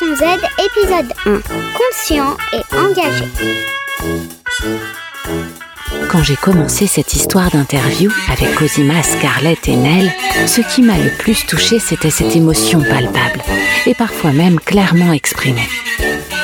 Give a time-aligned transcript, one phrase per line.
[0.00, 0.22] Génération Z,
[0.58, 1.40] épisode 1.
[1.76, 3.24] Conscient et engagé.
[6.10, 10.10] Quand j'ai commencé cette histoire d'interview avec Cosima, Scarlett et Nell,
[10.46, 13.42] ce qui m'a le plus touché, c'était cette émotion palpable
[13.86, 15.68] et parfois même clairement exprimée.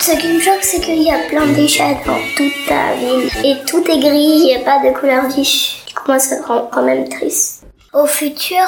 [0.00, 3.30] Ce qui me choque, c'est qu'il y a plein de déchets dans toute ta ville.
[3.44, 5.46] Et tout est gris, il n'y a pas de couleur vive.
[5.86, 7.64] Du coup, moi, ça me rend quand même triste.
[7.92, 8.66] Au futur,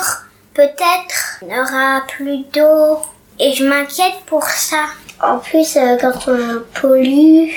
[0.53, 2.99] peut-être, il n'y aura plus d'eau.
[3.41, 4.87] Et je m'inquiète pour ça.
[5.23, 7.49] En plus, euh, quand on pollue,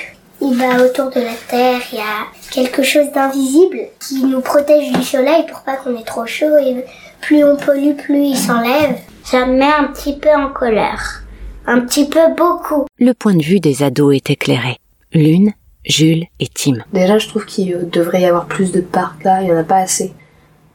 [0.41, 4.91] il va autour de la Terre, il y a quelque chose d'invisible qui nous protège
[4.91, 6.57] du soleil pour pas qu'on ait trop chaud.
[6.57, 6.83] Et
[7.21, 8.97] plus on pollue, plus il s'enlève.
[9.23, 11.23] Ça me met un petit peu en colère.
[11.65, 12.85] Un petit peu beaucoup.
[12.97, 14.77] Le point de vue des ados est éclairé.
[15.13, 15.53] Lune,
[15.85, 16.77] Jules et Tim.
[16.93, 19.63] Déjà, je trouve qu'il devrait y avoir plus de parcs là, il y en a
[19.63, 20.13] pas assez.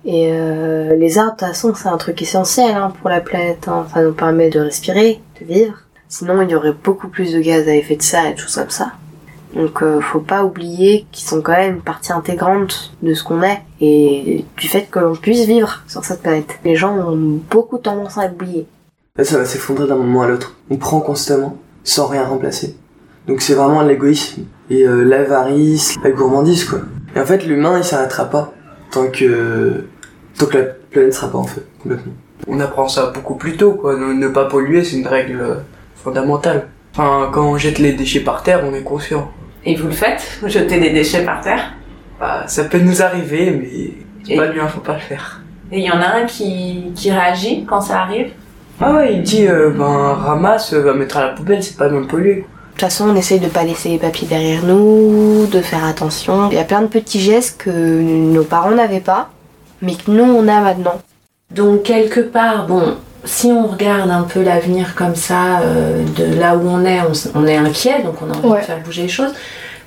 [0.05, 3.69] Et euh, les arbres, de toute façon, c'est un truc essentiel hein, pour la planète.
[3.69, 3.87] Hein.
[3.93, 5.75] Ça nous permet de respirer, de vivre.
[6.09, 8.57] Sinon, il y aurait beaucoup plus de gaz à effet de serre et tout choses
[8.57, 8.93] comme ça.
[9.55, 13.43] Donc, euh, faut pas oublier qu'ils sont quand même une partie intégrante de ce qu'on
[13.43, 16.59] est et du fait que l'on puisse vivre sur cette planète.
[16.65, 18.67] Les gens ont beaucoup tendance à l'oublier.
[19.23, 20.57] Ça va s'effondrer d'un moment à l'autre.
[20.71, 22.77] On prend constamment, sans rien remplacer.
[23.27, 26.81] Donc c'est vraiment l'égoïsme et euh, l'avarice, la gourmandise quoi.
[27.15, 28.53] Et en fait, l'humain il s'arrêtera pas
[28.91, 29.85] tant que
[30.45, 32.13] tant que la planète sera pas en feu complètement.
[32.49, 33.97] On apprend ça beaucoup plus tôt quoi.
[33.97, 35.55] Ne, ne pas polluer, c'est une règle euh,
[35.97, 36.69] fondamentale.
[36.95, 39.31] Enfin, quand on jette les déchets par terre, on est conscient.
[39.65, 41.73] Et vous le faites Vous jetez des déchets par terre?
[42.21, 43.69] Bah, ça peut nous arriver, mais
[44.25, 45.41] c'est Et- pas bien, faut pas le faire.
[45.71, 48.29] Et il y en a un qui, qui réagit quand ça arrive?
[48.81, 51.89] Ah ouais, il dit, euh, ben ramasse, euh, va mettre à la poubelle, c'est pas
[51.89, 52.35] bien pollué.
[52.35, 52.41] De
[52.73, 56.49] toute façon, on essaye de pas laisser les papiers derrière nous, de faire attention.
[56.51, 59.31] Il y a plein de petits gestes que nos parents n'avaient pas,
[59.83, 61.01] mais que nous on a maintenant.
[61.51, 62.95] Donc quelque part, bon,
[63.25, 66.99] si on regarde un peu l'avenir comme ça, euh, de là où on est,
[67.35, 68.61] on, est inquiet, donc on a envie Ouais.
[68.61, 69.33] de faire bouger les choses.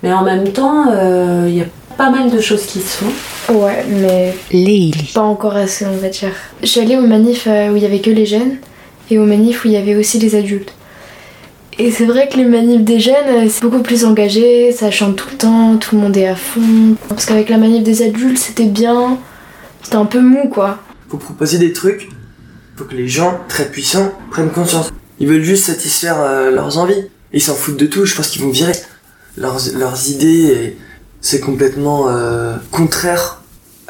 [0.03, 1.66] Mais en même temps, euh, il y a
[1.97, 3.53] pas mal de choses qui se font.
[3.53, 5.11] Ouais, mais Léili.
[5.13, 6.29] pas encore assez, on va dire.
[6.62, 8.57] Je suis allée aux manifs euh, où il y avait que les jeunes
[9.09, 10.73] et aux manifs où il y avait aussi les adultes.
[11.77, 15.16] Et c'est vrai que les manifs des jeunes, euh, c'est beaucoup plus engagé, ça chante
[15.17, 16.95] tout le temps, tout le monde est à fond.
[17.09, 19.17] Parce qu'avec la manif des adultes, c'était bien,
[19.85, 20.79] c'était un peu mou quoi.
[21.09, 22.09] Faut proposer des trucs,
[22.75, 24.91] faut que les gens très puissants prennent conscience.
[25.19, 27.06] Ils veulent juste satisfaire euh, leurs envies.
[27.34, 28.74] Ils s'en foutent de tout, je pense qu'ils vont virer
[29.38, 30.78] leurs, leurs idées et
[31.22, 33.44] c'est complètement euh, contraire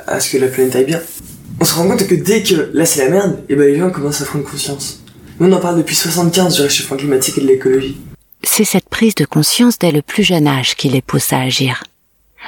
[0.06, 1.02] à ce que la planète aille bien.
[1.62, 3.90] On se rend compte que dès que là c'est la merde, et ben les gens
[3.90, 5.00] commencent à prendre conscience.
[5.40, 8.02] Nous on en parle depuis 75 du réchauffement climatique et de l'écologie.
[8.44, 11.86] C'est cette prise de conscience dès le plus jeune âge qui les pousse à agir.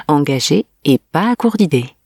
[0.09, 1.96] Engagés et pas à court d'idées.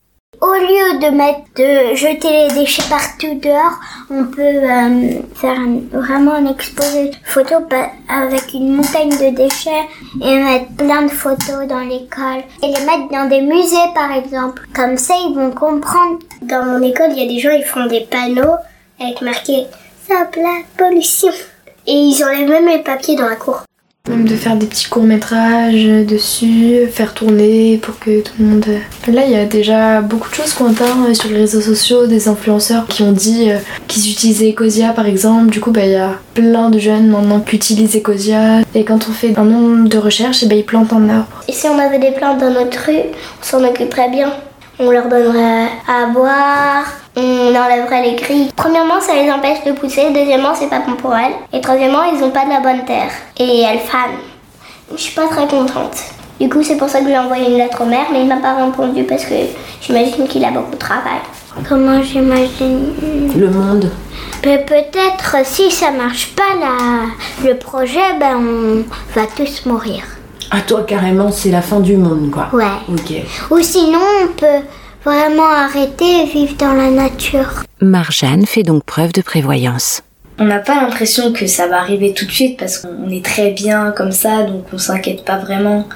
[0.42, 3.80] Au lieu de mettre, de jeter les déchets partout dehors,
[4.10, 5.60] on peut euh, faire
[5.94, 7.58] vraiment un exposé photo
[8.10, 9.88] avec une montagne de déchets
[10.20, 14.64] et mettre plein de photos dans l'école et les mettre dans des musées par exemple.
[14.74, 16.18] Comme ça, ils vont comprendre.
[16.42, 18.56] Dans mon école, il y a des gens, ils font des panneaux
[19.00, 19.68] avec marqué
[20.06, 21.32] Stop la pollution.
[21.86, 23.62] Et ils enlèvent même les papiers dans la cour.
[24.10, 28.66] Même de faire des petits courts-métrages dessus, faire tourner pour que tout le monde.
[29.08, 32.08] Là, il y a déjà beaucoup de choses qu'on entend euh, sur les réseaux sociaux,
[32.08, 33.58] des influenceurs qui ont dit euh,
[33.88, 35.52] qu'ils utilisaient Ecosia par exemple.
[35.52, 38.62] Du coup, bah, il y a plein de jeunes maintenant qui utilisent Ecosia.
[38.74, 41.44] Et quand on fait un nombre de recherches, et ben ils plantent un arbre.
[41.48, 43.04] Et si on avait des plantes dans notre rue,
[43.40, 44.34] on s'en occuperait bien.
[44.84, 48.52] On leur donnerait à boire, on enlèverait les grilles.
[48.56, 50.08] Premièrement, ça les empêche de pousser.
[50.10, 51.36] Deuxièmement, c'est pas bon pour elles.
[51.54, 53.12] Et troisièmement, ils ont pas de la bonne terre.
[53.38, 54.18] Et elles fanent.
[54.92, 55.98] Je suis pas très contente.
[56.40, 58.38] Du coup, c'est pour ça que j'ai envoyé une lettre au maire, mais il m'a
[58.38, 59.36] pas répondu parce que
[59.82, 61.22] j'imagine qu'il a beaucoup de travail.
[61.70, 63.32] Comment j'imagine?
[63.38, 63.92] Le monde.
[64.44, 67.48] Mais peut-être si ça marche pas la...
[67.48, 70.02] le projet, ben on va tous mourir.
[70.52, 72.50] À toi, carrément, c'est la fin du monde, quoi.
[72.52, 72.66] Ouais.
[72.90, 73.14] Ok.
[73.52, 74.66] Ou sinon, on peut
[75.04, 77.64] vraiment arrêter et vivre dans la nature.
[77.80, 80.04] Marjane fait donc preuve de prévoyance.
[80.40, 83.52] On n'a pas l'impression que ça va arriver tout de suite parce qu'on est très
[83.52, 85.88] bien comme ça, donc on s'inquiète pas vraiment.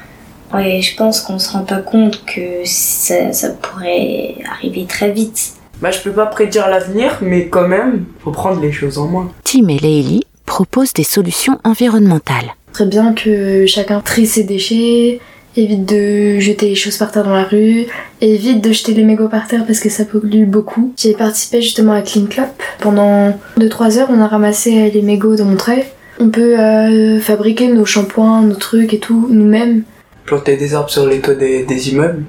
[0.58, 5.54] Et je pense qu'on se rend pas compte que ça, ça pourrait arriver très vite.
[5.82, 9.32] Bah, je peux pas prédire l'avenir, mais quand même, faut prendre les choses en main.
[9.44, 12.56] Tim et Léili proposent des solutions environnementales.
[12.76, 15.22] Très bien que chacun trie ses déchets,
[15.56, 17.86] évite de jeter les choses par terre dans la rue,
[18.20, 20.94] évite de jeter les mégots par terre parce que ça pollue beaucoup.
[20.98, 22.50] J'ai participé justement à Clean Club.
[22.82, 25.86] Pendant 2-3 heures, on a ramassé les mégots de Montreuil.
[26.20, 29.84] On peut euh, fabriquer nos shampoings, nos trucs et tout nous-mêmes.
[30.26, 32.26] Planter des arbres sur les toits des, des immeubles.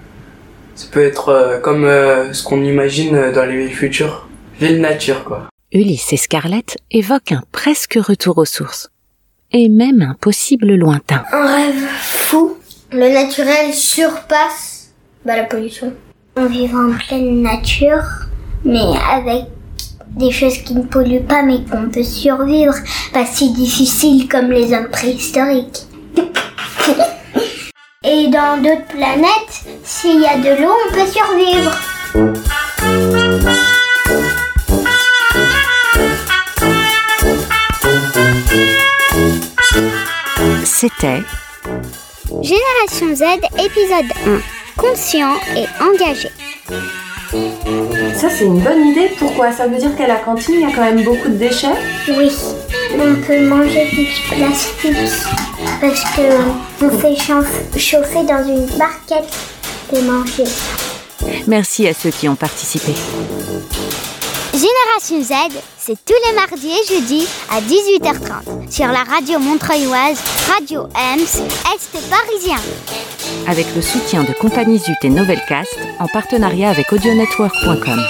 [0.76, 4.28] Ça peut être euh, comme euh, ce qu'on imagine dans les villes futures.
[4.60, 5.48] Ville nature, quoi.
[5.72, 8.90] Ulysse et Scarlett évoquent un presque retour aux sources.
[9.52, 11.24] Et même un possible lointain.
[11.32, 12.56] Un rêve fou.
[12.92, 14.90] Le naturel surpasse
[15.24, 15.92] bah, la pollution.
[16.36, 18.04] On vit en pleine nature,
[18.64, 19.44] mais avec
[20.16, 22.74] des choses qui ne polluent pas mais qu'on peut survivre.
[23.12, 25.86] Pas si difficile comme les hommes préhistoriques.
[28.04, 31.95] Et dans d'autres planètes, s'il y a de l'eau, on peut survivre.
[40.78, 41.22] C'était
[42.42, 43.22] Génération Z,
[43.64, 44.40] épisode 1.
[44.76, 46.28] Conscient et engagé.
[48.14, 49.10] Ça, c'est une bonne idée.
[49.18, 49.52] Pourquoi?
[49.52, 51.68] Ça veut dire qu'à la cantine, il y a quand même beaucoup de déchets?
[52.08, 52.30] Oui,
[52.92, 55.22] on peut manger du plastique
[55.80, 59.32] parce que on fait chauffe- chauffer dans une barquette
[59.94, 60.44] et manger.
[61.46, 62.92] Merci à ceux qui ont participé.
[64.56, 70.18] Génération Z, c'est tous les mardis et jeudis à 18h30 sur la radio montreuilloise
[70.50, 71.44] Radio Ems,
[71.74, 72.56] Est parisien.
[73.46, 78.00] Avec le soutien de Compagnie Zut et Novelcast en partenariat avec audionetwork.com.